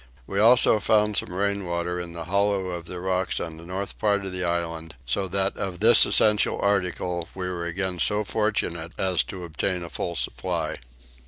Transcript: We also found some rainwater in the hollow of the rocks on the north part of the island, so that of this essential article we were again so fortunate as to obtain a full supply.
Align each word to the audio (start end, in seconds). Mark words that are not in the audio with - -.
We 0.25 0.39
also 0.39 0.79
found 0.79 1.15
some 1.15 1.31
rainwater 1.31 1.99
in 2.01 2.13
the 2.13 2.23
hollow 2.23 2.69
of 2.69 2.85
the 2.85 2.99
rocks 2.99 3.39
on 3.39 3.57
the 3.57 3.65
north 3.67 3.99
part 3.99 4.25
of 4.25 4.31
the 4.31 4.43
island, 4.43 4.95
so 5.05 5.27
that 5.27 5.55
of 5.55 5.79
this 5.79 6.07
essential 6.07 6.59
article 6.59 7.29
we 7.35 7.47
were 7.47 7.67
again 7.67 7.99
so 7.99 8.23
fortunate 8.23 8.93
as 8.97 9.21
to 9.25 9.43
obtain 9.43 9.83
a 9.83 9.89
full 9.91 10.15
supply. 10.15 10.79